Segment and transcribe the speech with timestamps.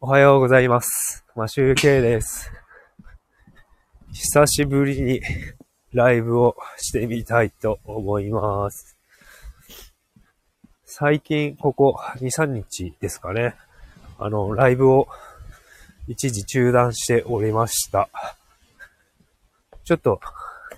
[0.00, 1.24] おはようございます。
[1.34, 2.52] マシューケイです。
[4.12, 5.20] 久しぶりに
[5.92, 8.96] ライブをしてみたいと思います。
[10.84, 13.56] 最近、ここ2、3日ですかね。
[14.20, 15.08] あの、ライブを
[16.06, 18.08] 一時中断しておりました。
[19.82, 20.20] ちょっと、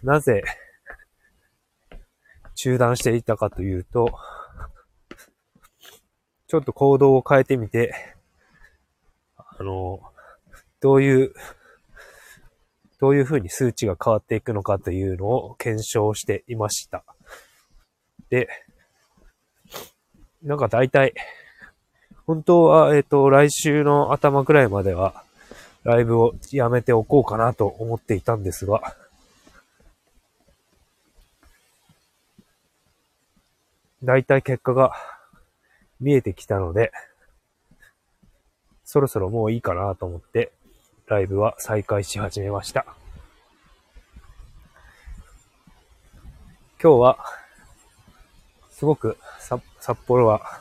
[0.03, 0.43] なぜ
[2.55, 4.15] 中断していたかというと、
[6.47, 8.17] ちょっと行動を変えてみて、
[9.61, 10.01] あの、
[10.81, 11.35] どういう、
[12.99, 17.05] どういう風に数値が変わっていくのかというのを検証していました。
[18.31, 18.49] で、
[20.43, 21.13] なんか大体、
[22.27, 25.25] 本当は、えっ、と、来週の頭くらいまでは、
[25.85, 28.97] ライブをやめておこうかなと思っていたんですが、
[34.03, 34.93] 大体結果が
[36.01, 36.93] 見えてきたので、
[38.93, 40.51] そろそろもういいかなと思って、
[41.07, 42.85] ライブは再開し始めました。
[46.83, 47.19] 今日は、
[48.73, 49.63] すごく札
[50.09, 50.61] 幌は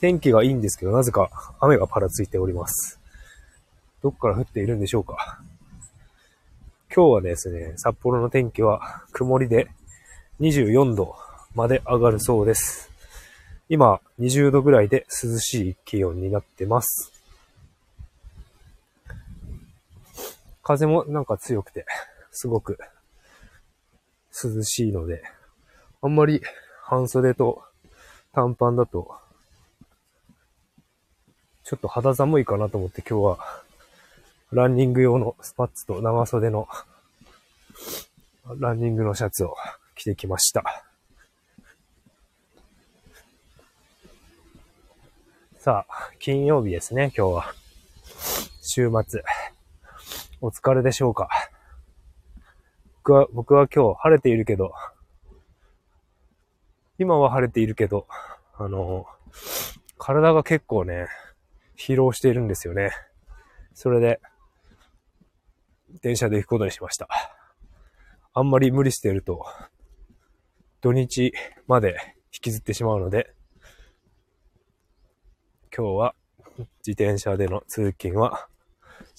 [0.00, 2.98] 天気がいいんですけど、なぜか雨がパラついております。
[4.02, 5.40] どっから降っているんでしょうか。
[6.92, 9.68] 今日はですね、札幌の天気は曇りで
[10.40, 11.14] 24度
[11.54, 12.90] まで上がるそうです。
[13.68, 17.11] 今20度ぐらいで涼しい気温になってます。
[20.62, 21.86] 風もなんか強くて、
[22.30, 22.78] すごく
[24.32, 25.22] 涼しいので、
[26.00, 26.40] あんまり
[26.82, 27.62] 半袖と
[28.32, 29.14] 短パンだと、
[31.64, 33.38] ちょっと肌寒いかなと思って今日は、
[34.50, 36.68] ランニング用のスパッツと長袖の
[38.58, 39.56] ランニングのシャツを
[39.94, 40.84] 着てきました。
[45.58, 47.54] さあ、金曜日ですね、今日は。
[48.62, 49.22] 週末。
[50.44, 51.28] お疲れでしょうか
[53.04, 54.72] 僕は、僕は今日晴れているけど、
[56.98, 58.08] 今は晴れているけど、
[58.56, 59.06] あの、
[59.98, 61.06] 体が結構ね、
[61.78, 62.90] 疲労しているんですよね。
[63.72, 64.20] それで、
[66.02, 67.08] 電車で行くことにしました。
[68.34, 69.46] あんまり無理してると、
[70.80, 71.32] 土日
[71.68, 71.96] まで
[72.34, 73.32] 引きずってしまうので、
[75.72, 76.14] 今日は
[76.84, 78.48] 自転車での通勤は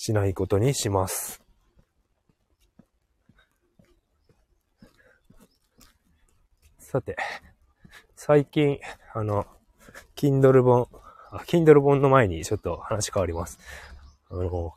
[0.04, 1.42] しないことにします。
[6.78, 7.16] さて、
[8.14, 8.80] 最近、
[9.14, 9.46] あの、
[10.18, 10.90] Kindle 本、
[11.32, 13.58] あ、Kindle 本の前にちょっと話変わります。
[14.30, 14.74] あの、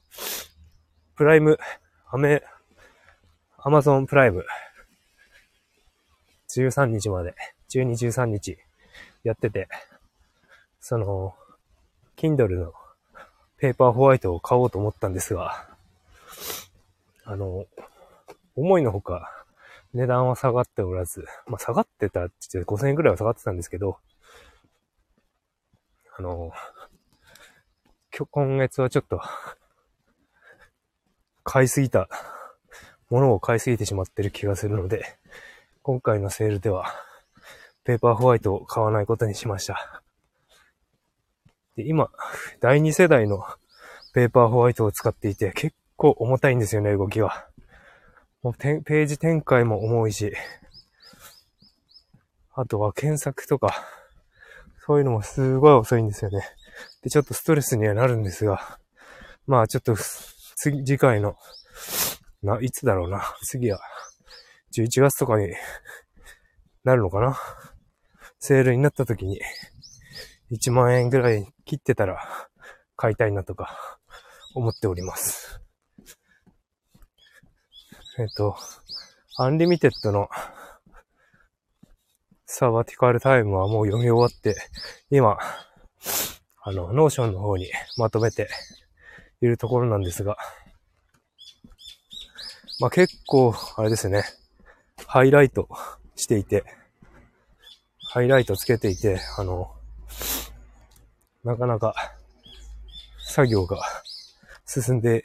[1.16, 1.58] プライム、
[2.08, 2.44] アメ、
[3.58, 4.46] アマゾンプライム、
[6.54, 7.34] 13日まで、
[7.70, 8.58] 12、13日
[9.24, 9.66] やってて、
[10.78, 11.34] その、
[12.16, 12.72] Kindle の
[13.58, 15.66] ペーパーホワイトを買おうと思ったんですが、
[17.24, 17.66] あの、
[18.54, 19.44] 思いのほか
[19.94, 23.98] 値段は下がっておらず、まあ、下がってたって言って5000円くらいは下がってたんですけど、
[26.18, 26.52] あの、
[28.16, 29.20] 今日、今月はちょっと、
[31.44, 32.08] 買いすぎた、
[33.08, 35.04] ものを買いすぎてしまってる気がするので、
[35.82, 36.86] 今回のセールでは、
[37.84, 40.02] ペーパーホワイトを買わないことにしました。
[41.76, 42.10] で、今、
[42.60, 43.44] 第2世代の
[44.14, 47.48] ペーパーホワイトを使っていて、結構重たいんですよね、動きが。
[48.42, 50.32] もうページ展開も重いし、
[52.54, 53.86] あとは検索とか、
[54.86, 56.42] そういうのもすごい遅いんですよね。
[57.02, 58.78] で、ちょっとストレスにはなるんですが、
[59.46, 61.36] まあちょっと、次、次回の、
[62.42, 63.22] な、いつだろうな。
[63.42, 63.80] 次は、
[64.72, 65.52] 11月とかに
[66.84, 67.36] なるのかな。
[68.38, 69.40] セールになった時に、
[70.50, 72.20] 1万円ぐらい切ってたら
[72.96, 73.98] 買いたいなとか
[74.54, 75.60] 思っております。
[78.18, 78.56] えっと、
[79.36, 80.28] Unlimited の
[82.46, 84.56] サバティカルタイムはもう読み終わって、
[85.10, 85.36] 今、
[86.62, 88.48] あの、 Notion の方にまとめて
[89.42, 90.38] いるところなんですが、
[92.80, 94.24] まあ結構、あれですね、
[95.06, 95.68] ハイライト
[96.14, 96.64] していて、
[98.08, 99.75] ハイライトつけていて、あの、
[101.46, 101.94] なかなか
[103.24, 103.80] 作業が
[104.66, 105.24] 進んで、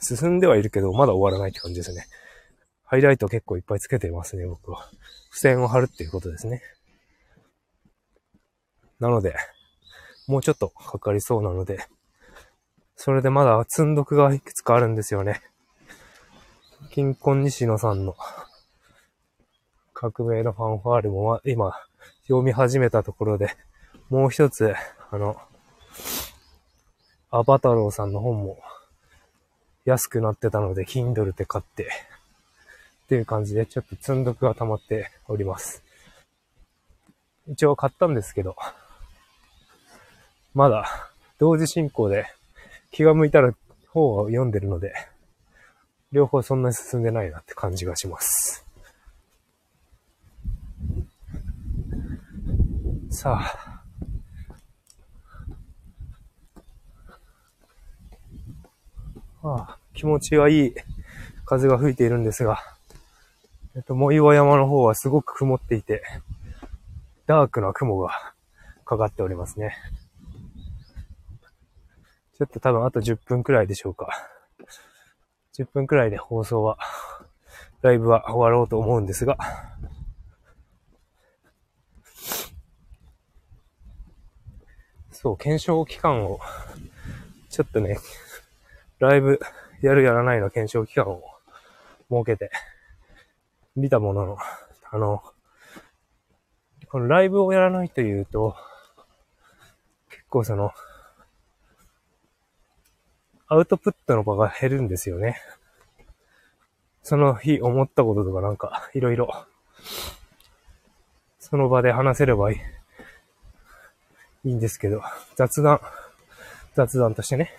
[0.00, 2.06] 進んではいるけど、まだ終わらないって感じですね。
[2.84, 4.88] ハイライト結構いっぱいつけてますね、僕は。
[5.30, 6.62] 付箋を貼るっていうことですね。
[9.00, 9.36] なので、
[10.26, 11.86] もうちょっとかかりそうなので、
[12.96, 15.42] それでまだ積んどくがいくつかあるんですよね。
[16.90, 18.16] 金婚西野さんの
[19.92, 21.74] 革命のファンファーレも今
[22.22, 23.54] 読み始めたところで、
[24.08, 24.74] もう一つ、
[25.12, 25.36] あの、
[27.30, 28.58] アバタローさんの本も
[29.84, 31.88] 安くなってたので、Kindle で買って、
[33.04, 35.82] っていう感じでちょっと積んどくが溜まっております。
[37.48, 38.56] 一応買ったんですけど、
[40.54, 42.26] まだ同時進行で
[42.90, 43.54] 気が向いたら
[43.88, 44.92] 本を読んでるので、
[46.12, 48.66] 両方そんなに進んでないなって感じがします。
[53.10, 53.69] さあ。
[59.42, 60.74] ああ、気持ちがいい
[61.46, 62.58] 風が吹いているんですが、
[63.74, 66.02] えっと、藻岩山の方はすごく曇っていて、
[67.26, 68.10] ダークな雲が
[68.84, 69.76] かかっておりますね。
[72.36, 74.08] ちょっと多分あと10分くらいでしょうか。
[75.56, 76.76] 10分くらいで放送は、
[77.80, 79.38] ライブは終わろうと思うんですが、
[85.12, 86.40] そう、検証期間を、
[87.48, 87.98] ちょっとね、
[89.00, 89.40] ライブ
[89.80, 91.22] やるやらないの検証期間を
[92.10, 92.50] 設けて、
[93.74, 94.38] 見たものの、
[94.90, 95.22] あの、
[96.88, 98.54] このライブをやらないというと、
[100.10, 100.72] 結構その、
[103.48, 105.40] アウトプットの場が減るんですよね。
[107.02, 109.46] その日思ったこととかなんか、いろいろ、
[111.38, 112.56] その場で話せればい
[114.44, 115.02] い、いいんですけど、
[115.36, 115.80] 雑談、
[116.74, 117.50] 雑談としてね。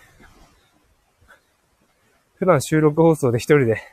[2.42, 3.84] 普段収録放送で一人で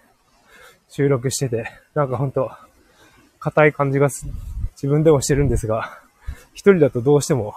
[0.89, 2.51] 収録してて、なんかほんと、
[3.39, 6.01] 硬い感じが自分でもしてるんですが、
[6.55, 7.53] 一人だとどうしても、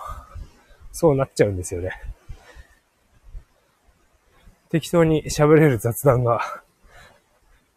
[0.92, 1.92] そうなっちゃうんですよね。
[4.70, 6.62] 適当に喋れる雑談が、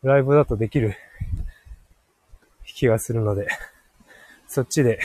[0.02, 0.96] ライブだとできる
[2.64, 3.46] 気がするので、
[4.48, 4.98] そっちで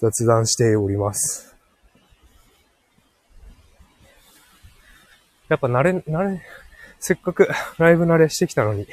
[0.00, 1.53] 雑談しております。
[5.48, 6.42] やっぱ慣れ、慣れ、
[6.98, 7.48] せっかく
[7.78, 8.86] ライブ慣れしてきたのに、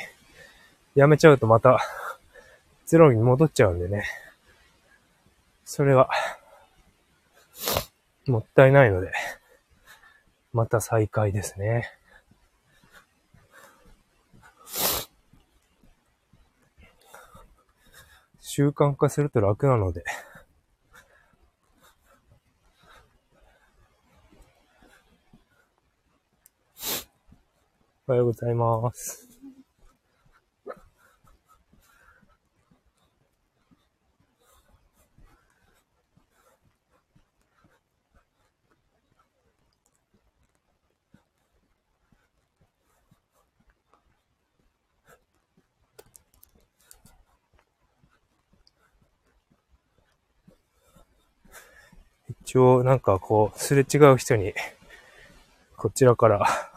[0.95, 1.79] やめちゃうとまた
[2.85, 4.03] ゼロに戻っちゃうんでね。
[5.63, 6.09] それは、
[8.27, 9.13] もったいないので、
[10.51, 11.89] また再開ですね。
[18.41, 20.03] 習慣化すると楽なので。
[28.11, 29.29] おはようございます。
[52.43, 54.53] 一応なんかこう、すれ違う人に、
[55.77, 56.70] こちらから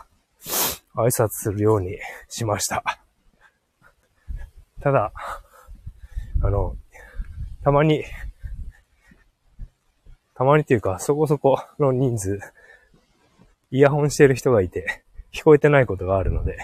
[0.96, 1.98] 挨拶するように
[2.28, 3.00] しました。
[4.80, 5.12] ただ、
[6.42, 6.76] あの、
[7.62, 8.04] たまに、
[10.34, 12.40] たまにっていうか、そこそこの人数、
[13.70, 15.02] イヤホンしてる人がいて、
[15.32, 16.56] 聞こえてないことがあるので、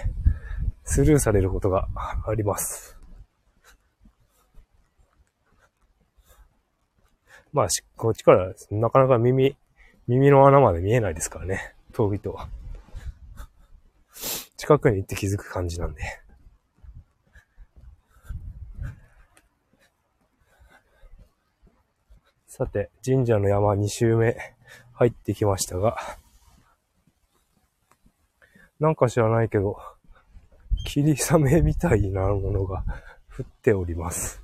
[0.83, 1.87] スルーされることが
[2.27, 2.97] あります。
[7.51, 7.67] まあ、
[7.97, 9.57] こっちからなかなか耳、
[10.07, 11.73] 耳の穴まで見えないですからね。
[11.91, 12.39] 遠いと。
[14.61, 16.03] 近くに行って気づく感じなんで。
[22.45, 24.37] さて、神社の山2周目
[24.93, 25.97] 入ってきましたが、
[28.79, 29.77] なんか知らないけど、
[30.85, 32.83] 霧雨みたいなものが
[33.35, 34.43] 降っております。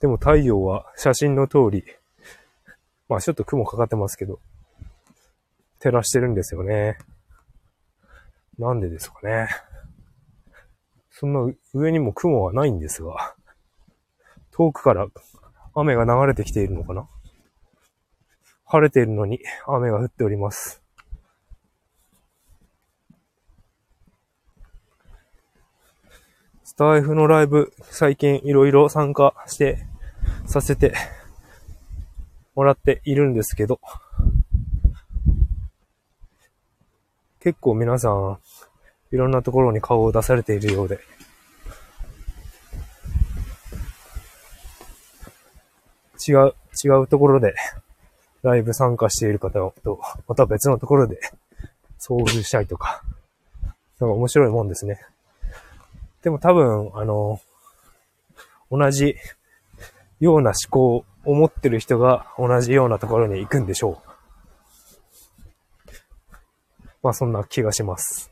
[0.00, 1.84] でも太陽は写真の通り
[3.08, 4.40] まあちょっと雲かかってますけど、
[5.78, 6.98] 照らしてるんですよね。
[8.58, 9.48] なんでですかね。
[11.10, 13.34] そんな上にも雲はないんですが、
[14.50, 15.08] 遠くから
[15.74, 17.08] 雨が流れてきているのかな
[18.64, 20.82] 晴れているのに雨が降っております。
[26.64, 29.86] スタイフのライブ、最近いろいろ参加して、
[30.46, 30.92] させて
[32.54, 33.80] もらっているんですけど、
[37.46, 38.38] 結構皆さん、
[39.12, 40.98] いろんなところに顔を出されているようで、
[46.26, 47.54] 違う、違うところで
[48.42, 51.20] ライブ参加している方と、また別のところで
[52.00, 53.04] 遭遇したりとか、
[54.00, 55.00] なんか面白いもんですね。
[56.24, 57.40] でも多分、あの、
[58.72, 59.14] 同じ
[60.18, 64.15] ような思考を持ってる人が同じようなところに行くんでしょう。
[67.02, 68.30] まあそんな気がします。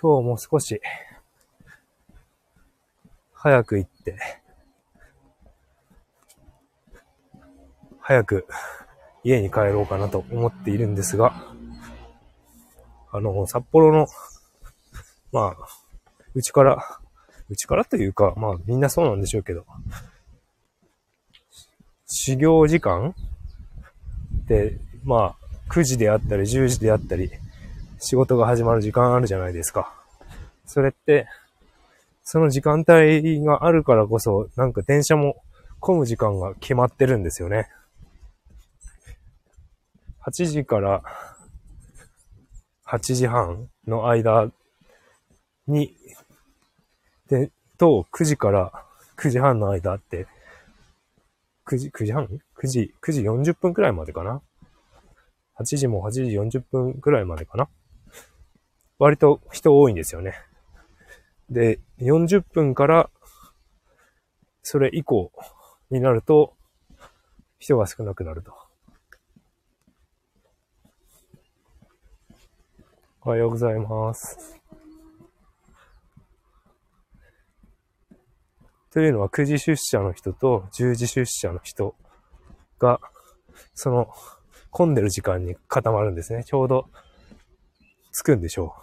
[0.00, 0.80] 今日も少し
[3.32, 4.16] 早く行って、
[8.00, 8.46] 早く
[9.24, 11.52] 家に帰ろうかなと思っているんですが、
[13.10, 14.06] あの、札幌の、
[15.32, 15.68] まあ、
[16.34, 17.00] うちから、
[17.48, 19.64] うちからというか、まあみんなそうなんでしょうけど、
[22.06, 23.14] 修行時間？
[24.44, 25.36] って、まあ、
[25.70, 27.30] 9時であったり10時であったり、
[27.98, 29.94] 仕事が始まる時間あるじゃないですか。
[30.64, 31.26] それって、
[32.24, 35.42] その時間帯があるからこそ、なんか電車も
[35.80, 37.68] 混む時間が決まってるんですよね。
[40.26, 41.02] 8時から
[42.86, 44.50] 8時半の間
[45.68, 45.94] に、
[47.28, 48.72] で、と9時から
[49.16, 50.26] 9時半の間って、
[51.66, 54.40] 9時、9時半 ?9 時、9時40分くらいまでかな
[55.60, 56.22] ?8 時も8時
[56.58, 57.68] 40分くらいまでかな？
[58.98, 60.34] 割と人多いんですよね。
[61.50, 63.10] で、40分から
[64.62, 65.30] それ以降
[65.90, 66.54] になると
[67.58, 68.52] 人が少なくなると。
[73.20, 74.57] おはようございます。
[78.92, 81.94] というのは9時出社の人と10時出社の人
[82.78, 83.00] が、
[83.74, 84.08] その
[84.70, 86.44] 混んでる時間に固まるんですね。
[86.44, 86.88] ちょうど
[88.12, 88.74] 着くんでしょ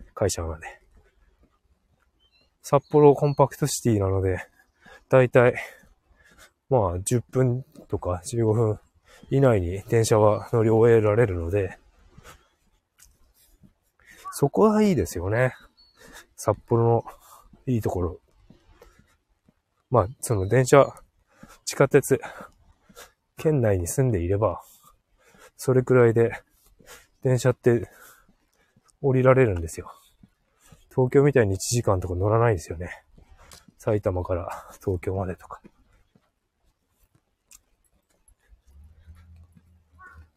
[0.00, 0.04] う。
[0.14, 0.66] 会社まで。
[2.62, 4.46] 札幌コンパクトシティなので、
[5.08, 5.54] だいたい、
[6.68, 8.78] まあ10分とか15分
[9.30, 11.78] 以内に電車は乗り終えられるので、
[14.32, 15.54] そこはいいですよね。
[16.36, 17.04] 札幌の
[17.66, 18.20] いいところ。
[19.90, 20.86] まあ、その電車、
[21.64, 22.20] 地下鉄、
[23.36, 24.62] 県内に住んでいれば、
[25.56, 26.32] それくらいで、
[27.22, 27.90] 電車って
[29.02, 29.92] 降りられるんですよ。
[30.90, 33.04] 東京みたいに1時間とか乗らないですよね。
[33.78, 35.60] 埼玉から東京までとか。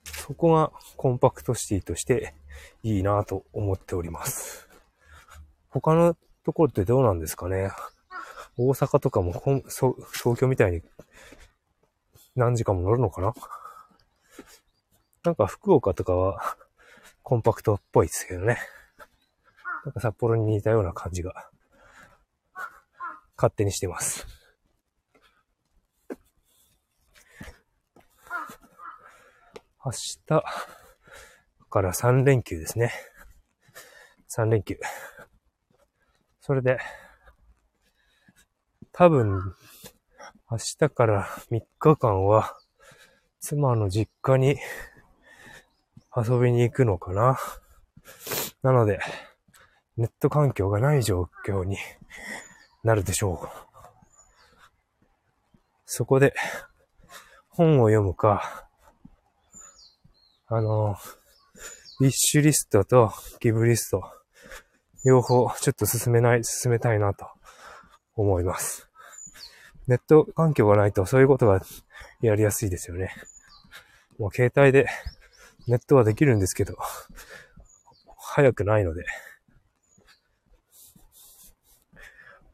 [0.04, 2.34] そこがコンパクトシティとして
[2.82, 4.68] いいなと思っております。
[5.70, 7.72] 他のところってどうなんですかね
[8.58, 9.34] 大阪とかも
[9.68, 10.82] そ東京みたいに
[12.36, 13.34] 何時間も乗るのかな？
[15.24, 16.58] なんか福岡とかは
[17.24, 18.58] コンパクトっぽいですけどね。
[19.86, 21.50] なんか札幌に似たような感じが
[23.36, 24.28] 勝手にしてます。
[29.86, 30.18] 明日
[31.70, 32.94] から3連休ですね。
[34.30, 34.80] 3連休。
[36.40, 36.78] それで、
[38.96, 39.56] 多分、
[40.52, 42.56] 明日から3日間は、
[43.40, 44.60] 妻の実家に
[46.16, 47.40] 遊びに行くのかな。
[48.62, 49.00] なので、
[49.98, 51.78] ネット環境がない状況に
[52.84, 53.48] なるでしょう。
[55.88, 56.36] そこで、
[57.50, 58.68] 本を読むか、
[60.46, 60.98] あの、
[62.00, 64.04] ウィッシュリストとギブリスト、
[65.04, 67.26] 両方ちょっと進めない、進めたいなと
[68.16, 68.90] 思います。
[69.88, 71.62] ネット環境がないとそういうことが
[72.22, 73.14] やりやすいですよね。
[74.18, 74.88] もう携帯で
[75.68, 76.78] ネットはできるんですけど、
[78.18, 79.06] 早くないので。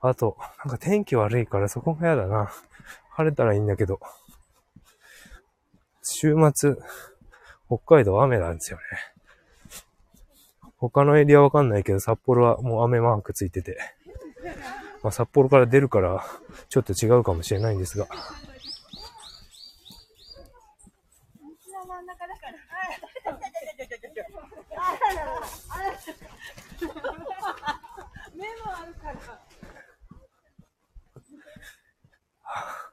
[0.01, 2.51] あと、なんか天気悪いからそこが嫌だな。
[3.11, 3.99] 晴れたらいいんだけど。
[6.03, 6.75] 週末、
[7.67, 8.83] 北海道雨なんですよね。
[10.77, 13.77] 他のエリアわかんないけど、札幌はもう雨マークついてて。
[15.01, 16.25] まあ、札幌から出るから、
[16.69, 18.07] ちょっと違うかもしれないんですが。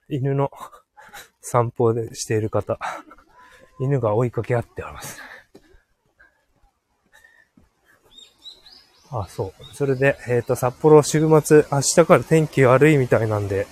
[0.08, 0.50] 犬の
[1.40, 2.78] 散歩でしている方。
[3.80, 5.15] 犬が追いかけ合っております。
[9.10, 9.74] あ、そう。
[9.74, 13.66] それで、えっ、ー、と、札幌週末、明日から天気悪いみたいなんで、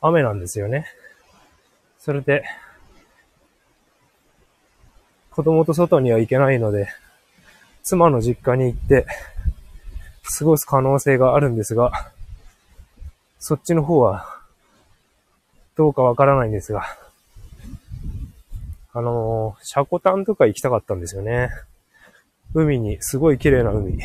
[0.00, 0.86] 雨なんですよね。
[1.98, 2.44] それで、
[5.30, 6.88] 子供と外には行けないので、
[7.82, 9.06] 妻の実家に行って、
[10.38, 12.12] 過ごす可能性があるんですが、
[13.38, 14.40] そっちの方は、
[15.76, 16.84] どうかわからないんですが、
[18.92, 21.50] あのー、シャコタンとか行きたかったんですよね。
[22.54, 23.98] 海に、すごい綺麗な海。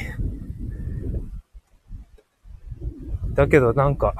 [3.33, 4.13] だけどなんか、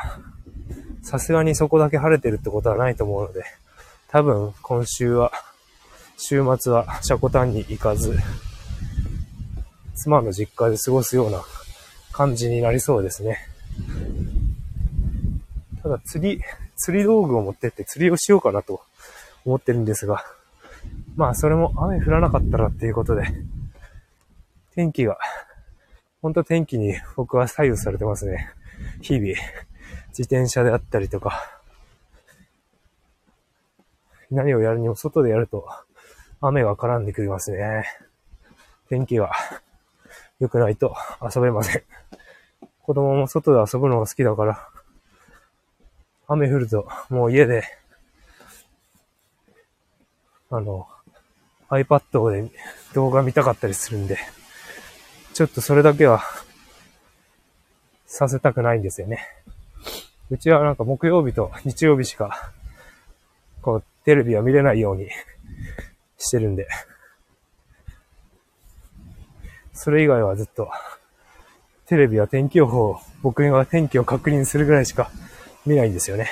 [1.02, 3.44] さすがにそこだけ晴れてるってことはないと思うので、
[4.10, 5.32] 多分今週は、
[6.18, 8.18] 週末はシャコタンに行かず、
[9.96, 11.44] 妻の実家で過ごすような
[12.12, 13.38] 感じになりそうですね。
[15.84, 16.42] ただ釣り、
[16.76, 18.82] 釣り道具を持ってって釣りをしようかなと
[19.46, 20.26] 思ってるんですが、
[21.16, 23.24] まあそれも雨降らなかったらっていうことで、
[24.76, 25.18] 天気が、
[26.22, 28.50] 本当天気に僕は左右されてますね。
[29.02, 29.28] 日々、
[30.10, 31.62] 自転車であったりとか、
[34.30, 35.66] 何をやるにも外でやると
[36.42, 37.86] 雨が絡んでくりますね。
[38.90, 39.32] 天気が
[40.40, 41.84] 良くないと遊べません。
[42.82, 44.70] 子供も外で遊ぶのが好きだから、
[46.28, 47.64] 雨降るともう家で、
[50.50, 50.88] あの、
[51.70, 52.52] iPad で
[52.94, 54.18] 動画見たかったりするんで、
[55.36, 56.24] ちょっとそれだけは
[58.06, 59.28] させたくないんですよね。
[60.30, 62.54] うちはなんか木曜日と日曜日しか、
[63.62, 65.10] こう、テレビは見れないように
[66.18, 66.70] してるんで、
[69.74, 70.72] それ以外はずっと、
[71.88, 75.12] テレビは天気予報、僕が天気を確認するぐらいしか
[75.66, 76.30] 見ないんですよね。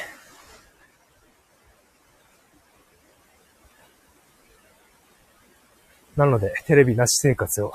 [6.16, 7.74] なので、テレビなし生活を、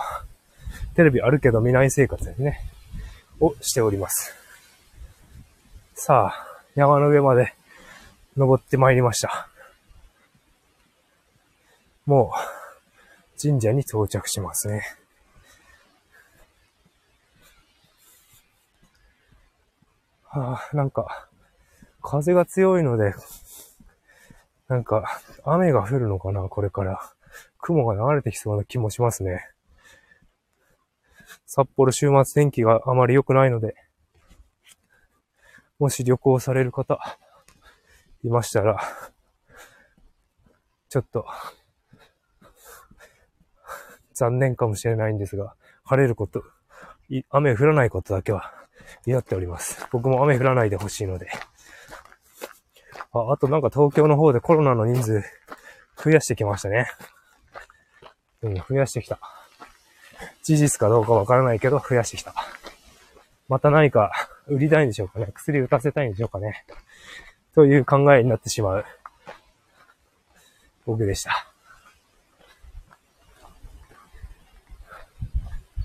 [0.98, 2.58] テレビあるけど見ない生活ですね、
[3.38, 4.34] をしております。
[5.94, 7.54] さあ、山の上まで
[8.36, 9.48] 登ってまいりました。
[12.04, 14.82] もう、神社に到着しますね。
[20.24, 21.28] はあ、なんか、
[22.02, 23.14] 風が強いので、
[24.66, 27.00] なんか、雨が降るのかな、これから。
[27.60, 29.48] 雲が流れてきそうな気もしますね。
[31.50, 33.74] 札幌週末天気があまり良くないので、
[35.78, 37.00] もし旅行される方、
[38.22, 38.78] いましたら、
[40.90, 41.24] ちょっと、
[44.12, 46.44] 残念かもしれないんですが、晴れること、
[47.30, 48.52] 雨降らないことだけは
[49.06, 49.88] 祈っております。
[49.90, 51.30] 僕も雨降らないでほしいので。
[53.14, 55.22] あ、あとなんか東京の方でコロナの人数
[55.96, 56.88] 増やしてきましたね。
[58.42, 59.37] うん、増やしてきた。
[60.42, 62.34] 事実かどうかわからないけど、増やしてきた。
[63.48, 64.12] また何か
[64.46, 65.28] 売りたいんでしょうかね。
[65.34, 66.64] 薬打たせたいんでしょうかね。
[67.54, 68.84] という考えになってしまう
[70.86, 71.46] 僕でした。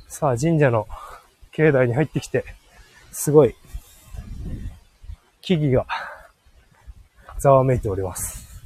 [0.07, 0.87] さあ、神社の
[1.51, 2.45] 境内に入ってきて、
[3.11, 3.55] すごい、
[5.41, 5.85] 木々が
[7.37, 8.63] ざわめいております。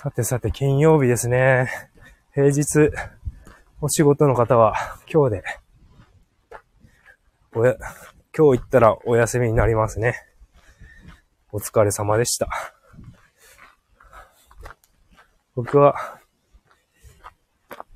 [0.00, 1.68] さてさて、金曜日ですね。
[2.32, 2.92] 平日、
[3.80, 4.74] お仕事の方は
[5.12, 5.44] 今日で、
[7.52, 7.74] おや、
[8.32, 10.14] 今日行ったらお休みになりますね。
[11.50, 12.48] お疲れ様でした。
[15.56, 16.20] 僕は、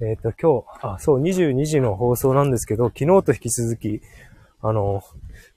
[0.00, 4.02] えっ、ー、と、今日、あ、そう、22時の放送なんですけど、昨日と引き続き、
[4.60, 5.04] あの、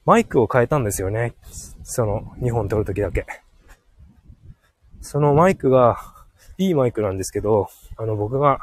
[0.06, 1.34] マイクを変えたんですよね。
[1.82, 3.26] その、2本撮るときだけ。
[5.02, 6.14] そのマイクが、
[6.58, 8.60] いいマイクなんですけど、あの、僕が、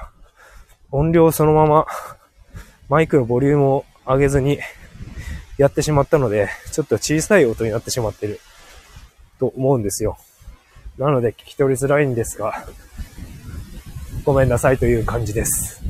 [0.91, 1.87] 音量そのまま、
[2.89, 4.59] マイクのボリュームを上げずに、
[5.59, 8.41] やってしまったので、ちょっと小さい音になってしまってる、
[9.39, 10.17] と思うんですよ。
[10.99, 12.65] なので、聞き取りづらいんですが、
[14.25, 15.83] ごめんなさいという感じです。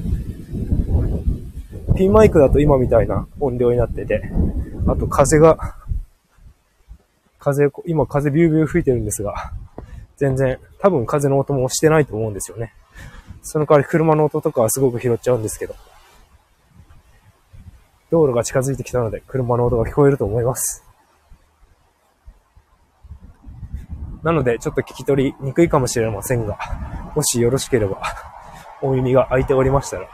[1.97, 4.31] ピンマイクだと今みたいな音量になってて、
[4.87, 5.77] あと風が、
[7.39, 9.53] 風、今風ビュービュー吹いてるんですが、
[10.17, 12.73] 全然、多分風の音もしてないと思うんですよね。
[13.43, 15.75] その代わり車の音とかはすごく拾っちゃうんですけど。
[18.11, 20.85] 道路が近づいてきたので、車の音が聞こえると思います。
[24.23, 26.59] なので、ちょっと聞き取りにくいかもしれませんが、
[27.15, 28.01] もしよろしければ、
[28.81, 30.09] お耳が開いておりましたら、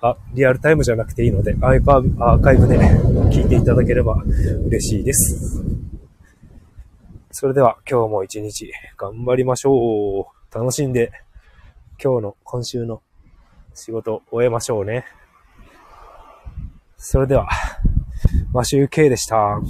[0.00, 2.78] あ、リアルタイムじゃなくていいので、アーカイブ、アーカイブで
[3.30, 4.14] 聞いていただければ
[4.66, 5.55] 嬉しいです。
[7.38, 10.58] それでは今日も一日頑張りましょう。
[10.58, 11.12] 楽しんで
[12.02, 13.02] 今日の、今週の
[13.74, 15.04] 仕事を終えましょうね。
[16.96, 17.46] それでは、
[18.54, 19.60] マシュー K でした。